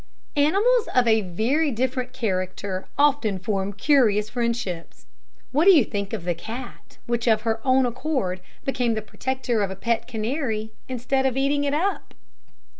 [0.35, 5.05] Animals of a very different character often form curious friendships.
[5.51, 9.61] What do you think of the cat which of her own accord became the protector
[9.61, 12.15] of a pet canary, instead of eating it up?